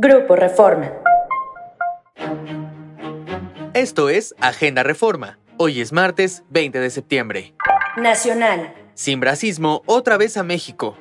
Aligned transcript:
Grupo 0.00 0.36
Reforma. 0.36 0.92
Esto 3.74 4.08
es 4.08 4.32
Agenda 4.38 4.84
Reforma. 4.84 5.40
Hoy 5.56 5.80
es 5.80 5.92
martes 5.92 6.44
20 6.50 6.78
de 6.78 6.90
septiembre. 6.90 7.54
Nacional. 7.96 8.72
Sin 8.94 9.20
racismo, 9.20 9.82
otra 9.86 10.16
vez 10.16 10.36
a 10.36 10.44
México. 10.44 10.96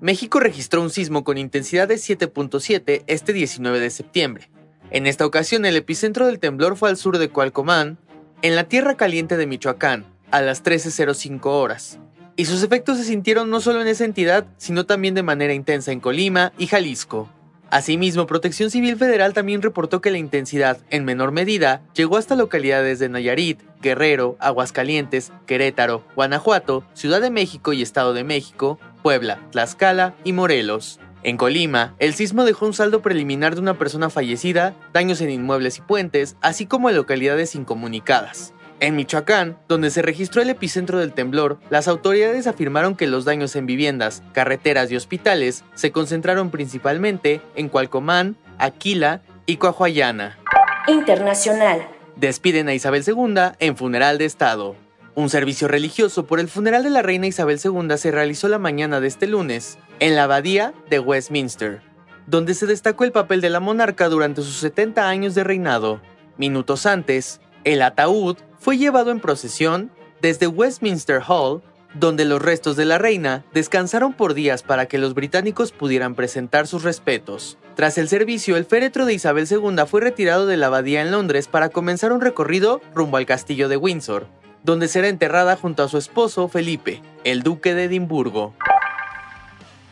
México 0.00 0.40
registró 0.40 0.80
un 0.80 0.88
sismo 0.88 1.22
con 1.22 1.36
intensidad 1.36 1.86
de 1.86 1.96
7.7 1.96 3.02
este 3.06 3.34
19 3.34 3.78
de 3.78 3.90
septiembre. 3.90 4.48
En 4.90 5.06
esta 5.06 5.26
ocasión 5.26 5.66
el 5.66 5.76
epicentro 5.76 6.24
del 6.24 6.38
temblor 6.38 6.78
fue 6.78 6.88
al 6.88 6.96
sur 6.96 7.18
de 7.18 7.28
Cualcomán, 7.28 7.98
en 8.40 8.56
la 8.56 8.64
tierra 8.64 8.96
caliente 8.96 9.36
de 9.36 9.46
Michoacán, 9.46 10.06
a 10.30 10.40
las 10.40 10.64
13.05 10.64 11.44
horas. 11.44 11.98
Y 12.36 12.46
sus 12.46 12.62
efectos 12.62 12.96
se 12.96 13.04
sintieron 13.04 13.50
no 13.50 13.60
solo 13.60 13.82
en 13.82 13.88
esa 13.88 14.06
entidad, 14.06 14.46
sino 14.56 14.86
también 14.86 15.14
de 15.14 15.22
manera 15.22 15.52
intensa 15.52 15.92
en 15.92 16.00
Colima 16.00 16.54
y 16.56 16.68
Jalisco. 16.68 17.28
Asimismo, 17.70 18.26
Protección 18.26 18.68
Civil 18.68 18.96
Federal 18.96 19.32
también 19.32 19.62
reportó 19.62 20.00
que 20.00 20.10
la 20.10 20.18
intensidad, 20.18 20.78
en 20.90 21.04
menor 21.04 21.30
medida, 21.30 21.82
llegó 21.94 22.16
hasta 22.16 22.34
localidades 22.34 22.98
de 22.98 23.08
Nayarit, 23.08 23.60
Guerrero, 23.80 24.36
Aguascalientes, 24.40 25.30
Querétaro, 25.46 26.04
Guanajuato, 26.16 26.82
Ciudad 26.94 27.20
de 27.20 27.30
México 27.30 27.72
y 27.72 27.82
Estado 27.82 28.12
de 28.12 28.24
México, 28.24 28.80
Puebla, 29.04 29.38
Tlaxcala 29.52 30.14
y 30.24 30.32
Morelos. 30.32 30.98
En 31.22 31.36
Colima, 31.36 31.94
el 32.00 32.14
sismo 32.14 32.44
dejó 32.44 32.66
un 32.66 32.72
saldo 32.72 33.02
preliminar 33.02 33.54
de 33.54 33.60
una 33.60 33.78
persona 33.78 34.10
fallecida, 34.10 34.74
daños 34.92 35.20
en 35.20 35.30
inmuebles 35.30 35.78
y 35.78 35.82
puentes, 35.82 36.36
así 36.40 36.66
como 36.66 36.90
en 36.90 36.96
localidades 36.96 37.54
incomunicadas. 37.54 38.52
En 38.80 38.96
Michoacán, 38.96 39.58
donde 39.68 39.90
se 39.90 40.00
registró 40.00 40.40
el 40.40 40.48
epicentro 40.48 40.98
del 40.98 41.12
temblor, 41.12 41.58
las 41.68 41.86
autoridades 41.86 42.46
afirmaron 42.46 42.96
que 42.96 43.06
los 43.06 43.26
daños 43.26 43.54
en 43.54 43.66
viviendas, 43.66 44.22
carreteras 44.32 44.90
y 44.90 44.96
hospitales 44.96 45.64
se 45.74 45.92
concentraron 45.92 46.50
principalmente 46.50 47.42
en 47.56 47.68
Cualcomán, 47.68 48.36
Aquila 48.56 49.20
y 49.44 49.58
Coahuayana. 49.58 50.38
Internacional. 50.86 51.86
Despiden 52.16 52.68
a 52.68 52.74
Isabel 52.74 53.04
II 53.06 53.52
en 53.58 53.76
funeral 53.76 54.16
de 54.16 54.24
Estado. 54.24 54.74
Un 55.14 55.28
servicio 55.28 55.68
religioso 55.68 56.24
por 56.24 56.40
el 56.40 56.48
funeral 56.48 56.82
de 56.82 56.88
la 56.88 57.02
reina 57.02 57.26
Isabel 57.26 57.60
II 57.62 57.98
se 57.98 58.10
realizó 58.10 58.48
la 58.48 58.58
mañana 58.58 59.00
de 59.00 59.08
este 59.08 59.26
lunes 59.26 59.78
en 59.98 60.16
la 60.16 60.24
abadía 60.24 60.72
de 60.88 61.00
Westminster, 61.00 61.82
donde 62.26 62.54
se 62.54 62.64
destacó 62.64 63.04
el 63.04 63.12
papel 63.12 63.42
de 63.42 63.50
la 63.50 63.60
monarca 63.60 64.08
durante 64.08 64.40
sus 64.40 64.56
70 64.56 65.06
años 65.06 65.34
de 65.34 65.44
reinado. 65.44 66.00
Minutos 66.38 66.86
antes, 66.86 67.40
el 67.64 67.82
ataúd 67.82 68.36
fue 68.58 68.78
llevado 68.78 69.10
en 69.10 69.20
procesión 69.20 69.90
desde 70.20 70.46
Westminster 70.46 71.20
Hall, 71.26 71.62
donde 71.94 72.24
los 72.24 72.40
restos 72.40 72.76
de 72.76 72.84
la 72.84 72.98
reina 72.98 73.44
descansaron 73.52 74.12
por 74.12 74.34
días 74.34 74.62
para 74.62 74.86
que 74.86 74.98
los 74.98 75.14
británicos 75.14 75.72
pudieran 75.72 76.14
presentar 76.14 76.66
sus 76.66 76.82
respetos. 76.84 77.58
Tras 77.74 77.98
el 77.98 78.08
servicio, 78.08 78.56
el 78.56 78.64
féretro 78.64 79.06
de 79.06 79.14
Isabel 79.14 79.46
II 79.50 79.84
fue 79.86 80.00
retirado 80.00 80.46
de 80.46 80.56
la 80.56 80.66
abadía 80.66 81.02
en 81.02 81.10
Londres 81.10 81.48
para 81.48 81.70
comenzar 81.70 82.12
un 82.12 82.20
recorrido 82.20 82.80
rumbo 82.94 83.16
al 83.16 83.26
castillo 83.26 83.68
de 83.68 83.76
Windsor, 83.76 84.26
donde 84.62 84.88
será 84.88 85.08
enterrada 85.08 85.56
junto 85.56 85.82
a 85.82 85.88
su 85.88 85.98
esposo 85.98 86.48
Felipe, 86.48 87.02
el 87.24 87.42
duque 87.42 87.74
de 87.74 87.84
Edimburgo. 87.84 88.54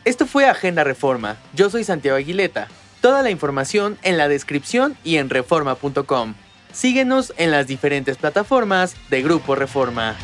Esto 0.05 0.25
fue 0.25 0.45
Agenda 0.45 0.83
Reforma. 0.83 1.37
Yo 1.53 1.69
soy 1.69 1.83
Santiago 1.83 2.17
Aguileta. 2.17 2.67
Toda 3.01 3.21
la 3.21 3.31
información 3.31 3.97
en 4.03 4.17
la 4.17 4.27
descripción 4.27 4.95
y 5.03 5.17
en 5.17 5.29
reforma.com. 5.29 6.35
Síguenos 6.71 7.33
en 7.37 7.51
las 7.51 7.67
diferentes 7.67 8.17
plataformas 8.17 8.95
de 9.09 9.21
Grupo 9.21 9.55
Reforma. 9.55 10.15